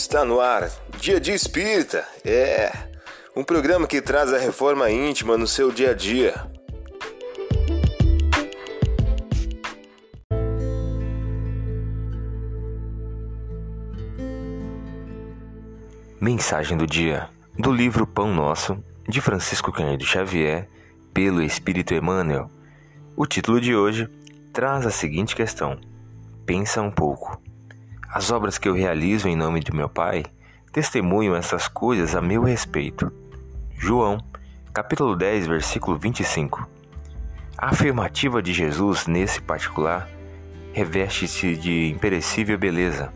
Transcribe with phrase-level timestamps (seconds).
[0.00, 0.70] Está no ar,
[1.00, 2.06] Dia de Espírita.
[2.24, 2.70] É
[3.34, 6.34] um programa que traz a reforma íntima no seu dia a dia.
[16.20, 17.28] Mensagem do dia
[17.58, 18.78] do livro Pão Nosso,
[19.08, 20.68] de Francisco Cândido Xavier,
[21.12, 22.48] pelo Espírito Emmanuel.
[23.16, 24.08] O título de hoje
[24.52, 25.76] traz a seguinte questão:
[26.46, 27.47] Pensa um pouco.
[28.10, 30.24] As obras que eu realizo em nome de meu Pai
[30.72, 33.12] testemunham essas coisas a meu respeito.
[33.76, 34.18] João,
[34.72, 36.66] capítulo 10, versículo 25.
[37.58, 40.08] A afirmativa de Jesus nesse particular
[40.72, 43.12] reveste-se de imperecível beleza.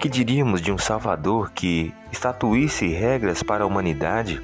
[0.00, 4.42] Que diríamos de um Salvador que estatuísse regras para a humanidade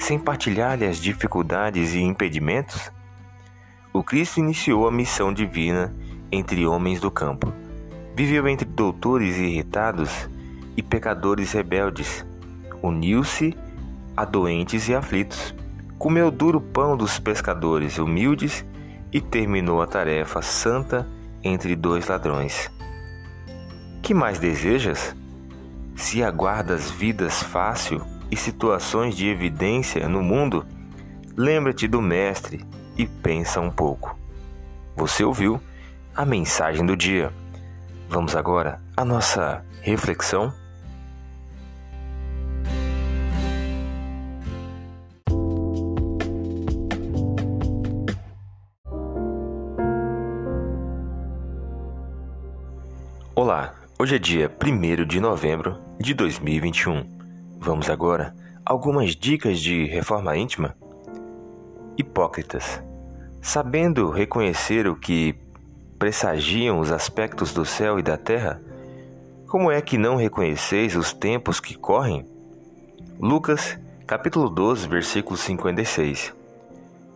[0.00, 2.90] sem partilhar-lhe as dificuldades e impedimentos?
[3.92, 5.94] O Cristo iniciou a missão divina
[6.32, 7.61] entre homens do campo
[8.14, 10.28] Viveu entre doutores irritados
[10.76, 12.24] e pecadores rebeldes.
[12.82, 13.56] Uniu-se
[14.16, 15.54] a doentes e aflitos.
[15.98, 18.64] Comeu duro pão dos pescadores humildes
[19.12, 21.06] e terminou a tarefa santa
[21.42, 22.70] entre dois ladrões.
[24.02, 25.14] Que mais desejas?
[25.94, 30.66] Se aguardas vidas fácil e situações de evidência no mundo,
[31.36, 32.64] lembra-te do Mestre
[32.96, 34.18] e pensa um pouco.
[34.96, 35.60] Você ouviu
[36.14, 37.32] a mensagem do dia.
[38.12, 40.52] Vamos agora à nossa reflexão.
[53.34, 57.06] Olá, hoje é dia 1 de novembro de 2021.
[57.58, 58.34] Vamos agora
[58.66, 60.76] a algumas dicas de reforma íntima?
[61.96, 62.82] Hipócritas.
[63.40, 65.34] Sabendo reconhecer o que
[66.02, 68.60] pressagiam os aspectos do céu e da terra?
[69.46, 72.26] Como é que não reconheceis os tempos que correm?
[73.20, 76.34] Lucas, capítulo 12, versículo 56.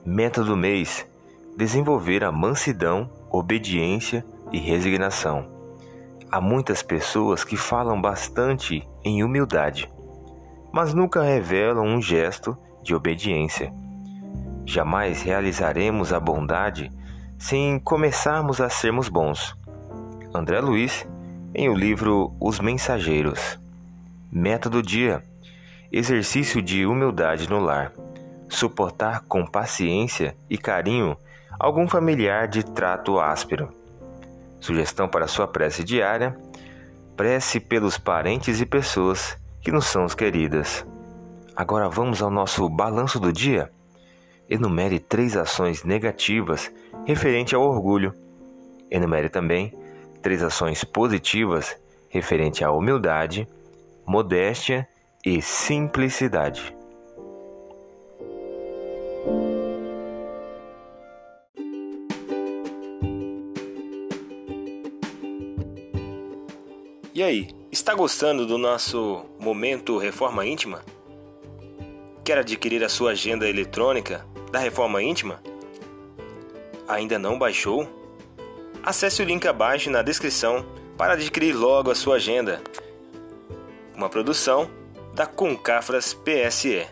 [0.05, 1.05] Meta do mês:
[1.57, 5.49] desenvolver a mansidão, obediência e resignação.
[6.31, 9.93] Há muitas pessoas que falam bastante em humildade,
[10.73, 13.75] mas nunca revelam um gesto de obediência.
[14.65, 16.93] Jamais realizaremos a bondade
[17.39, 19.57] sem começarmos a sermos bons.
[20.35, 21.07] André Luiz,
[21.55, 23.59] em o livro Os Mensageiros.
[24.31, 25.23] Método dia:
[25.93, 27.93] exercício de humildade no lar.
[28.49, 31.17] Suportar com paciência e carinho
[31.59, 33.69] algum familiar de trato áspero.
[34.61, 36.37] Sugestão para sua prece diária:
[37.17, 40.87] prece pelos parentes e pessoas que nos são queridas.
[41.55, 43.71] Agora vamos ao nosso balanço do dia.
[44.49, 46.73] Enumere três ações negativas
[47.05, 48.15] referente ao orgulho.
[48.89, 49.73] Enumere também
[50.23, 51.77] três ações positivas
[52.09, 53.49] referente à humildade,
[54.07, 54.89] modéstia
[55.25, 56.75] e simplicidade.
[67.13, 70.85] E aí, está gostando do nosso momento Reforma Íntima?
[72.23, 75.41] Quer adquirir a sua agenda eletrônica da Reforma Íntima?
[76.89, 77.89] Ainda não baixou?
[78.83, 80.65] Acesse o link abaixo na descrição
[80.97, 82.63] para adquirir logo a sua agenda.
[83.95, 84.71] Uma produção
[85.15, 86.87] da Concafras PSE.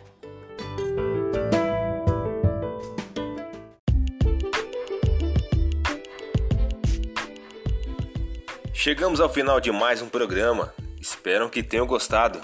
[8.72, 10.74] Chegamos ao final de mais um programa.
[11.00, 12.40] Espero que tenham gostado.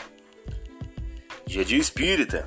[1.47, 2.47] Dia de Espírita,